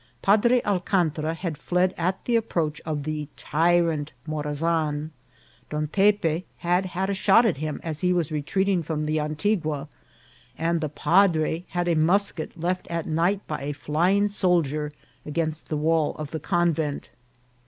Padre 0.23 0.63
Alcantra 0.65 1.35
had 1.35 1.59
fled 1.59 1.93
at 1.95 2.25
the 2.25 2.35
approach 2.35 2.81
of 2.87 3.03
the 3.03 3.27
tyrant 3.37 4.13
Morazan; 4.27 5.11
Don 5.69 5.85
Pepe 5.85 6.43
had 6.57 6.87
had 6.87 7.11
a 7.11 7.13
shot 7.13 7.45
at 7.45 7.57
him 7.57 7.79
as 7.83 7.99
he 7.99 8.11
was 8.11 8.31
retreating 8.31 8.81
from 8.81 9.03
the 9.05 9.19
Antigua, 9.19 9.87
and 10.57 10.81
the 10.81 10.89
padre 10.89 11.65
had 11.69 11.87
a 11.87 11.93
musket 11.93 12.59
left 12.59 12.87
at 12.87 13.05
night 13.05 13.45
by 13.45 13.61
a 13.61 13.73
flying 13.73 14.27
soldier 14.27 14.91
against 15.23 15.69
the 15.69 15.77
wall 15.77 16.15
of 16.17 16.31
the 16.31 16.39
convent. 16.39 17.11